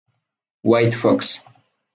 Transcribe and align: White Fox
White 0.63 0.95
Fox 0.97 1.37